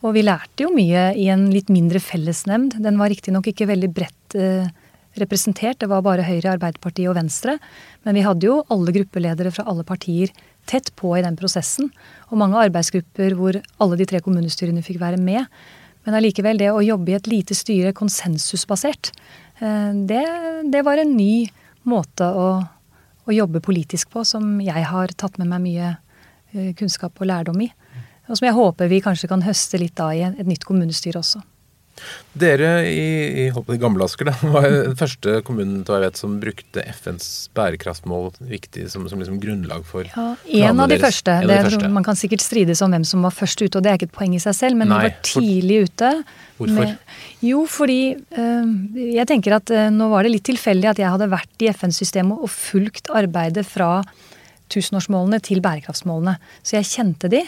[0.00, 2.78] Og vi lærte jo mye i en litt mindre fellesnemnd.
[2.80, 4.70] Den var riktignok ikke veldig bredt eh,
[5.18, 7.58] representert, det var bare Høyre, Arbeiderpartiet og Venstre.
[8.06, 10.32] Men vi hadde jo alle gruppeledere fra alle partier
[10.70, 11.90] tett på i den prosessen.
[12.30, 15.44] Og mange arbeidsgrupper hvor alle de tre kommunestyrene fikk være med.
[16.06, 19.12] Men allikevel, det å jobbe i et lite styre konsensusbasert,
[19.60, 20.24] eh, det,
[20.72, 21.48] det var en ny
[21.88, 22.50] måte å,
[23.28, 25.96] å jobbe politisk på som jeg har tatt med meg mye
[26.78, 27.70] kunnskap og lærdom i.
[28.28, 31.40] Og som jeg håper vi kanskje kan høste litt av i et nytt kommunestyre også.
[32.38, 33.06] Dere i,
[33.42, 38.30] i, i Gamle Asker da, var den første kommunen jeg vet, som brukte FNs bærekraftmål
[38.52, 40.28] viktig som, som liksom grunnlag for Ja,
[40.70, 41.08] En av de deres.
[41.08, 41.34] første.
[41.40, 41.90] Av de første.
[41.96, 44.14] Man kan sikkert strides om hvem som var først ute, og det er ikke et
[44.20, 46.12] poeng i seg selv, men Nei, vi var tidlig ute.
[46.58, 46.78] Hvorfor?
[46.78, 48.70] Med, jo, fordi øh,
[49.18, 52.38] jeg tenker at øh, nå var det litt tilfeldig at jeg hadde vært i FN-systemet
[52.38, 53.96] og fulgt arbeidet fra
[54.72, 56.38] tusenårsmålene til bærekraftsmålene.
[56.62, 57.44] Så jeg kjente de.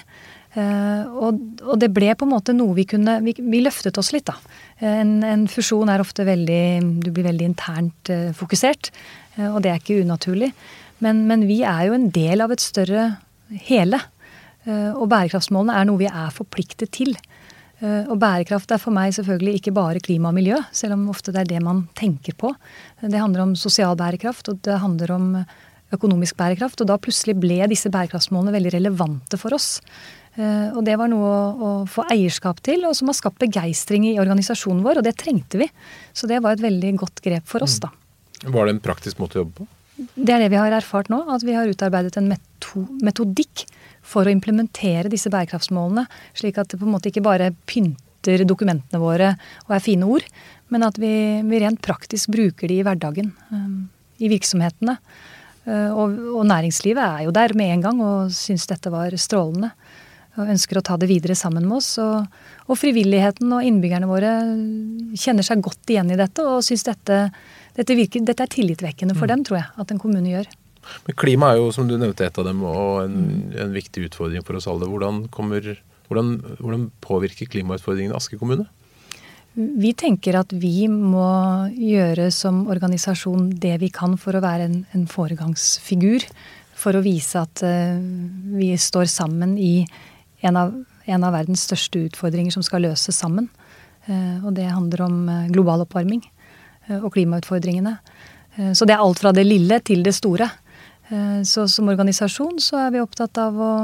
[0.50, 4.08] Uh, og, og, det ble på en måte noe vi kunne Vi, vi løftet oss
[4.10, 4.34] litt, da.
[4.82, 6.64] En, en, fusjon er ofte veldig
[7.04, 8.90] Du blir veldig internt uh, fokusert,
[9.38, 10.50] og det er ikke unaturlig.
[11.00, 13.06] Men, men, vi er jo en del av et større
[13.68, 14.00] hele.
[14.68, 17.14] og bærekraftsmålene er noe vi er forpliktet til.
[17.80, 21.40] Og bærekraft er for meg selvfølgelig ikke bare klima og miljø, selv om ofte det
[21.40, 22.52] er det man tenker på.
[23.00, 25.30] Det handler om sosial bærekraft, og det handler om
[25.94, 26.80] økonomisk bærekraft.
[26.82, 29.78] Og da plutselig ble disse bærekraftsmålene veldig relevante for oss.
[30.38, 34.18] Eh, og det var noe å, få eierskap til, og som har skapt begeistring i
[34.22, 35.00] organisasjonen vår.
[35.00, 35.68] Og det trengte vi.
[36.14, 37.92] Så det var et veldig godt grep for oss, da.
[38.40, 38.54] Mm.
[38.54, 39.70] Var det en praktisk måte å jobbe på?
[40.14, 41.22] Det er det vi har erfart nå.
[41.32, 42.30] At vi har utarbeidet en
[43.04, 43.66] metodikk
[44.06, 46.06] for å implementere disse bærekraftsmålene.
[46.38, 49.34] Slik at det på en måte ikke bare pynter dokumentene våre
[49.66, 50.24] og er fine ord,
[50.68, 53.30] men at vi, vi rent praktisk bruker de i hverdagen.
[53.48, 53.88] Um,
[54.20, 54.98] I virksomhetene.
[55.70, 59.72] Eh, og, og, næringslivet er jo der med en gang og syns dette var strålende.
[60.38, 61.92] Og ønsker å ta det videre sammen med oss.
[62.02, 62.26] Og,
[62.70, 64.32] og frivilligheten og innbyggerne våre
[65.18, 67.22] kjenner seg godt igjen i dette og syns dette,
[67.76, 69.32] dette, virker, dette er tillitvekkende for mm.
[69.34, 70.50] dem, tror jeg, at en kommune gjør.
[71.06, 73.56] Men Klima er jo, som du nevnte, et av dem, og en, mm.
[73.66, 74.88] en viktig utfordring for oss alle.
[74.88, 75.66] Hvordan, kommer,
[76.08, 78.70] hvordan, hvordan påvirker klimautfordringene Aske kommune?
[79.60, 81.26] Vi tenker at vi må
[81.74, 86.24] gjøre som organisasjon det vi kan for å være en, en foregangsfigur.
[86.80, 87.98] For å vise at uh,
[88.56, 89.84] vi står sammen i
[90.46, 90.72] en av,
[91.04, 93.50] en av, verdens største utfordringer som skal løses sammen.
[94.08, 96.24] Uh, og det handler om uh, global oppvarming
[96.90, 97.92] og klimautfordringene.
[98.74, 100.48] så det er alt fra det lille til det store.
[101.46, 103.74] så som organisasjon så er vi opptatt av å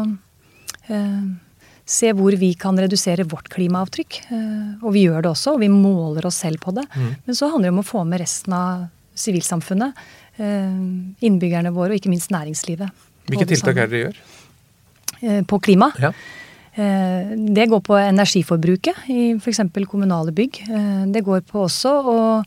[1.87, 4.19] se hvor vi kan redusere vårt klimaavtrykk.
[4.35, 6.85] Eh, og vi gjør det også, og vi måler oss selv på det.
[6.97, 7.13] Mm.
[7.29, 10.01] Men så handler det om å få med resten av sivilsamfunnet,
[10.43, 10.81] eh,
[11.29, 12.91] innbyggerne våre og ikke minst næringslivet.
[13.31, 14.19] Hvilke tiltak er det dere gjør?
[15.23, 15.93] Eh, på klima?
[16.03, 16.13] Ja.
[16.77, 19.63] Det går på energiforbruket i f.eks.
[19.89, 20.59] kommunale bygg.
[21.09, 22.45] Det går på også å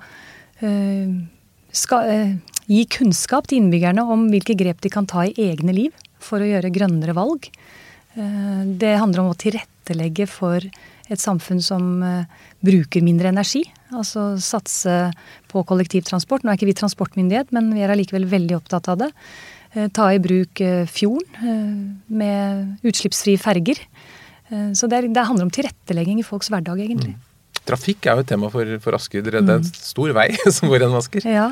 [2.70, 6.46] gi kunnskap til innbyggerne om hvilke grep de kan ta i egne liv for å
[6.46, 7.50] gjøre grønnere valg.
[8.18, 10.64] Uh, det handler om å tilrettelegge for
[11.10, 11.86] et samfunn som
[12.62, 13.64] bruker mindre energi.
[13.98, 15.08] Altså satse
[15.50, 16.44] på kollektivtransport.
[16.46, 19.08] Nå er ikke vi transportmyndighet, men vi er allikevel veldig opptatt av det.
[19.98, 23.82] Ta i bruk fjorden med utslippsfrie ferger.
[24.78, 27.16] Så det, det handler om tilrettelegging i folks hverdag, egentlig.
[27.18, 27.26] Mm.
[27.70, 29.24] Trafikk er jo et tema for, for Asker.
[29.26, 29.68] Det er en mm.
[29.78, 31.28] stor vei som går gjennom Asker.
[31.28, 31.50] Ja.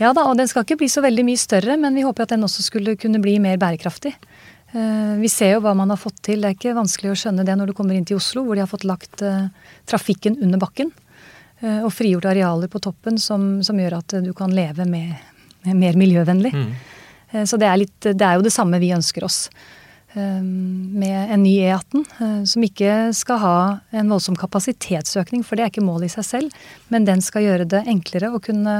[0.00, 0.12] ja.
[0.16, 2.46] da, og den skal ikke bli så veldig mye større, men vi håper at den
[2.46, 4.14] også skulle kunne bli mer bærekraftig.
[4.72, 6.42] Eh, vi ser jo hva man har fått til.
[6.42, 8.64] Det er ikke vanskelig å skjønne det når du kommer inn til Oslo, hvor de
[8.64, 9.48] har fått lagt eh,
[9.90, 10.92] trafikken under bakken.
[11.60, 15.18] Eh, og frigjort arealer på toppen som, som gjør at du kan leve med,
[15.74, 16.54] mer miljøvennlig.
[16.54, 16.72] Mm.
[17.46, 19.44] Så det er, litt, det er jo det samme vi ønsker oss.
[20.14, 23.58] Med en ny E18, eh, som ikke skal ha
[23.94, 27.68] en voldsom kapasitetsøkning, for det er ikke målet i seg selv, men den skal gjøre
[27.70, 28.74] det enklere å kunne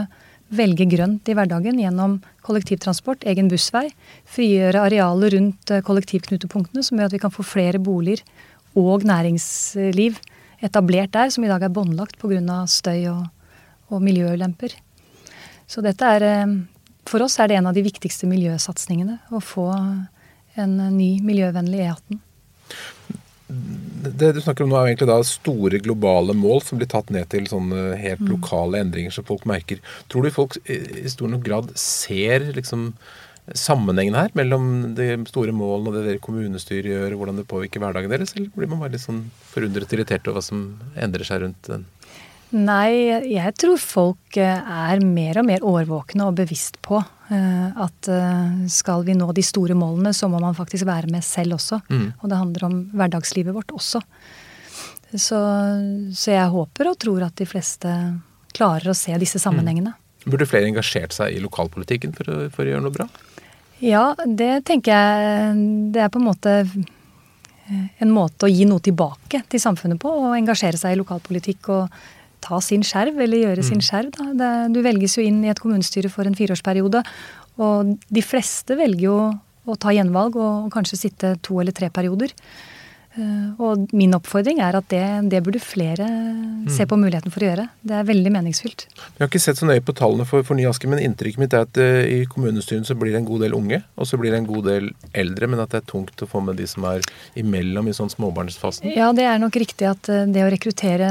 [0.50, 3.86] velge grønt i hverdagen gjennom kollektivtransport, egen bussvei,
[4.28, 8.24] frigjøre arealer rundt eh, kollektivknutepunktene, som gjør at vi kan få flere boliger
[8.78, 10.18] og næringsliv
[10.62, 12.64] etablert der, som i dag er båndlagt pga.
[12.66, 13.26] støy og,
[13.90, 14.74] og miljøulemper.
[15.70, 16.58] Så dette er eh,
[17.10, 19.16] For oss er det en av de viktigste miljøsatsingene.
[19.32, 19.70] Å få
[20.60, 22.20] en ny miljøvennlig E18.
[23.50, 27.28] Det du snakker om nå er egentlig da store globale mål som blir tatt ned
[27.32, 28.30] til sånne helt mm.
[28.32, 29.82] lokale endringer som folk merker.
[30.12, 32.92] Tror du folk i stor nok grad ser liksom
[33.56, 37.82] sammenhengen her mellom de store målene og det dere kommunestyret gjør, og hvordan det påvirker
[37.82, 40.62] hverdagen deres, eller blir man bare litt sånn forundret irritert over hva som
[40.94, 41.88] endrer seg rundt den?
[42.50, 48.10] Nei, jeg tror folk eh, er mer og mer årvåkne og bevisst på eh, at
[48.10, 51.78] eh, skal vi nå de store målene, så må man faktisk være med selv også.
[51.86, 52.08] Mm.
[52.18, 54.02] Og det handler om hverdagslivet vårt også.
[55.10, 55.38] Så,
[56.14, 57.94] så, jeg håper og tror at de fleste
[58.54, 59.46] klarer å se disse mm.
[59.46, 59.94] sammenhengene.
[59.94, 60.30] Mm.
[60.34, 63.06] Burde flere engasjert seg i lokalpolitikken for å, for å gjøre noe bra?
[63.80, 65.60] Ja, det tenker jeg
[65.94, 66.54] Det er på en måte
[67.70, 70.10] en måte å gi noe tilbake til samfunnet på.
[70.10, 72.00] Å engasjere seg i lokalpolitikk og
[72.42, 73.68] ta sin skjerv, eller gjøre mm.
[73.68, 74.16] sin skjerv.
[74.38, 77.05] Det, du velges jo inn i et kommunestyre for en fireårsperiode.
[77.61, 79.20] Og de fleste velger jo
[79.68, 82.35] å ta gjenvalg og kanskje sitte to eller tre perioder.
[83.11, 86.68] Uh, og min oppfordring er at det, det burde flere mm.
[86.70, 87.64] se på muligheten for å gjøre.
[87.83, 88.85] Det er veldig meningsfylt.
[88.94, 91.57] Jeg har ikke sett så nøye på tallene for, for Nye Asker, men inntrykket mitt
[91.57, 94.31] er at uh, i kommunestyren så blir det en god del unge, og så blir
[94.31, 96.87] det en god del eldre, men at det er tungt å få med de som
[96.92, 97.03] er
[97.42, 98.92] imellom i sånn småbarnsfasen?
[98.94, 101.11] Ja, det er nok riktig at uh, det å rekruttere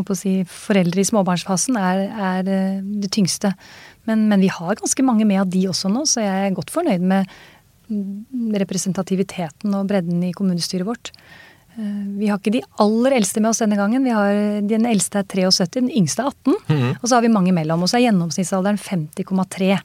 [0.00, 3.52] å si, foreldre i småbarnsfasen er, er eh, det tyngste.
[4.08, 6.72] Men, men, vi har ganske mange med av de også nå, så jeg er godt
[6.74, 7.30] fornøyd med
[8.62, 11.12] representativiteten og bredden i kommunestyret vårt.
[11.76, 14.04] Eh, vi har ikke de aller eldste med oss denne gangen.
[14.04, 16.56] Vi har, den eldste er 73, den yngste er 18.
[16.68, 16.96] Mm -hmm.
[17.00, 17.82] Og så har vi mange mellom.
[17.82, 19.78] Og så er gjennomsnittsalderen 50,3.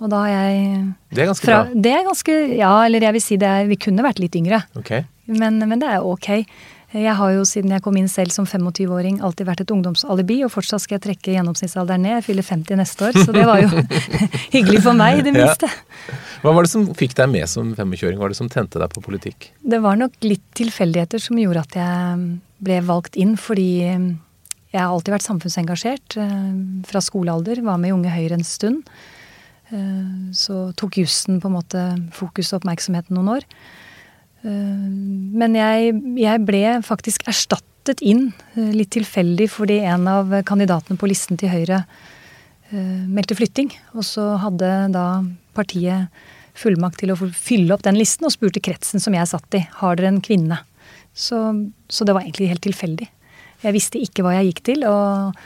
[0.00, 1.80] Og da har jeg Det er ganske fra, bra.
[1.82, 4.62] Det er ganske, Ja, eller jeg vil si det er, vi kunne vært litt yngre.
[4.76, 5.04] Okay.
[5.26, 6.46] Men, men det er ok.
[6.92, 10.52] Jeg har jo siden jeg kom inn selv som 25-åring alltid vært et ungdomsalibi, og
[10.52, 12.18] fortsatt skal jeg trekke gjennomsnittsalderen ned.
[12.18, 13.84] Jeg fyller 50 neste år, så det var jo
[14.56, 15.70] hyggelig for meg, i det minste.
[15.70, 16.18] Ja.
[16.42, 18.18] Hva var det som fikk deg med som 25-åring?
[18.20, 19.48] Hva var det som tente deg på politikk?
[19.64, 22.28] Det var nok litt tilfeldigheter som gjorde at jeg
[22.62, 23.70] ble valgt inn, fordi
[24.72, 26.18] jeg har alltid vært samfunnsengasjert.
[26.20, 26.52] Eh,
[26.88, 28.84] fra skolealder, var med i Unge Høyre en stund.
[29.72, 33.48] Eh, så tok jussen på en måte fokus og oppmerksomheten noen år.
[34.42, 34.88] Eh,
[35.42, 41.10] men jeg, jeg, ble faktisk erstattet inn, eh, litt tilfeldig, fordi en av kandidatene på
[41.10, 41.82] listen til Høyre
[42.72, 43.72] eh, meldte flytting.
[43.96, 45.06] Og så hadde da
[45.56, 46.10] partiet
[46.58, 49.98] fullmakt til å fylle opp den listen, og spurte kretsen som jeg satt i, har
[49.98, 50.60] dere en kvinne.
[51.12, 51.38] Så,
[51.92, 53.08] så det var egentlig helt tilfeldig.
[53.62, 55.38] Jeg visste ikke hva jeg gikk til, og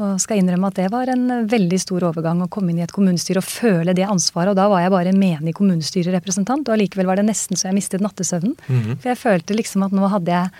[0.00, 2.94] og skal innrømme at det var en veldig stor overgang å komme inn i et
[2.94, 4.54] kommunestyre og føle det ansvaret.
[4.54, 8.04] Og da var jeg bare menig kommunestyrerepresentant, og allikevel var det nesten så jeg mistet
[8.04, 8.56] nattesøvnen.
[8.68, 8.96] Mm -hmm.
[8.96, 10.50] For jeg følte liksom at nå hadde jeg,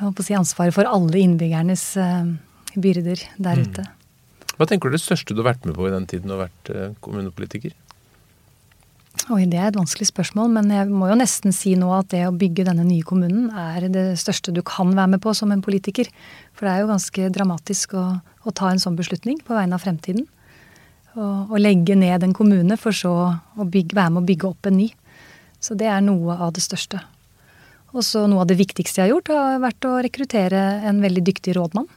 [0.00, 2.26] jeg si, ansvaret for alle innbyggernes uh,
[2.76, 3.62] byrder der mm.
[3.62, 3.86] ute.
[4.58, 6.36] Hva tenker du er det største du har vært med på i den tiden du
[6.36, 7.72] har vært uh, kommunepolitiker?
[9.30, 12.26] Oi, Det er et vanskelig spørsmål, men jeg må jo nesten si nå at det
[12.26, 15.62] å bygge denne nye kommunen er det største du kan være med på som en
[15.62, 16.08] politiker.
[16.52, 19.84] For det er jo ganske dramatisk å å ta en sånn beslutning på vegne av
[19.84, 20.26] fremtiden.
[21.16, 24.68] Og, og legge ned en kommune for så å bygge, være med å bygge opp
[24.70, 24.90] en ny.
[25.60, 27.02] Så det er noe av det største.
[27.90, 31.24] Og så noe av det viktigste jeg har gjort, har vært å rekruttere en veldig
[31.26, 31.88] dyktig rådmann.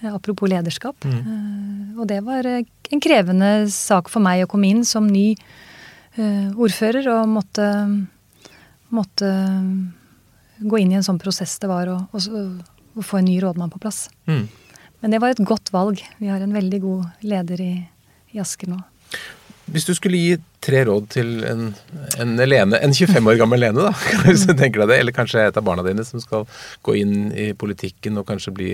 [0.00, 1.04] Eh, apropos lederskap.
[1.04, 1.18] Mm.
[1.20, 5.32] Uh, og det var eh, en krevende sak for meg å komme inn som ny
[6.18, 7.64] ordfører og måtte,
[8.90, 9.28] måtte
[10.58, 12.40] gå inn i en sånn prosess det var å, å,
[12.98, 14.08] å få en ny rådmann på plass.
[14.26, 14.48] Mm.
[15.00, 16.00] Men det var et godt valg.
[16.18, 17.74] Vi har en veldig god leder i,
[18.34, 18.80] i Asker nå.
[19.68, 21.68] Hvis du skulle gi tre råd til en,
[22.20, 23.92] en, Lene, en 25 år gammel Lene, da,
[24.24, 26.46] hvis du tenker deg det, eller kanskje et av barna dine som skal
[26.86, 28.70] gå inn i politikken og kanskje bli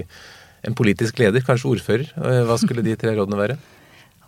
[0.64, 2.12] en politisk leder, kanskje ordfører,
[2.48, 3.58] hva skulle de tre rådene være?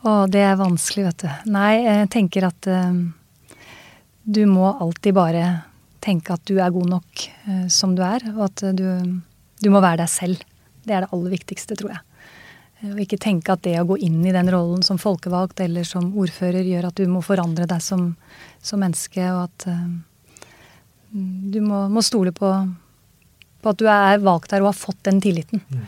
[0.03, 1.31] Å, det er vanskelig, vet du.
[1.55, 2.99] Nei, jeg tenker at uh,
[4.27, 5.47] du må alltid bare
[6.05, 8.85] tenke at du er god nok uh, som du er, og at du,
[9.63, 10.45] du må være deg selv.
[10.87, 12.03] Det er det aller viktigste, tror jeg.
[12.81, 15.87] Eh, og ikke tenke at det å gå inn i den rollen som folkevalgt eller
[15.89, 18.11] som ordfører gjør at du må forandre deg som,
[18.65, 19.87] som menneske, og at uh,
[21.13, 22.53] du må, må stole på,
[23.63, 25.65] på, at du er valgt der og har fått den tilliten.
[25.71, 25.87] Mm.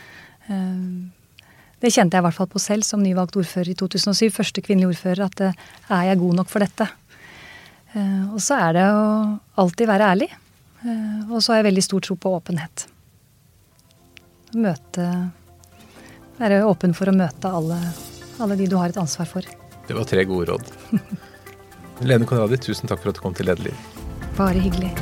[0.48, 1.34] Uh,
[1.78, 4.32] det kjente jeg i hvert fall på selv som nyvalgt ordfører i 2007.
[4.34, 5.28] Første kvinnelige ordfører.
[5.28, 6.90] At uh, er jeg god nok for dette?
[7.98, 9.04] og så er det å
[9.58, 10.26] alltid være ærlig.
[11.32, 12.84] og så har jeg veldig stor tro på åpenhet.
[14.56, 15.08] Møte
[16.38, 17.78] være åpen for å møte alle,
[18.40, 19.48] alle de du har et ansvar for.
[19.88, 20.72] Det var tre gode råd.
[22.08, 23.86] Lene Konradi, tusen takk for at du kom til Lederliv.
[24.38, 24.92] Bare hyggelig.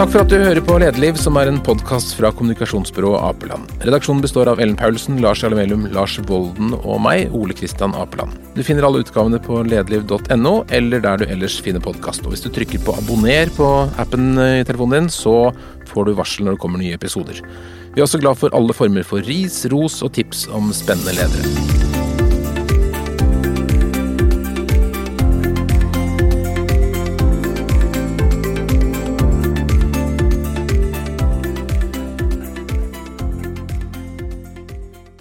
[0.00, 3.68] Takk for at du hører på Lederliv, som er en podkast fra kommunikasjonsbyrået Apeland.
[3.84, 8.32] Redaksjonen består av Ellen Paulsen, Lars Jarle Lars Volden og meg, Ole Kristian Apeland.
[8.56, 12.24] Du finner alle utgavene på lederliv.no, eller der du ellers finner podkast.
[12.24, 13.68] Og hvis du trykker på abonner på
[14.00, 15.52] appen i telefonen din, så
[15.92, 17.44] får du varsel når det kommer nye episoder.
[17.92, 21.79] Vi er også glad for alle former for ris, ros og tips om spennende ledere.